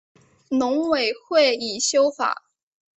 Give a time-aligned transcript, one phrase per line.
[0.49, 2.45] 农委会已修法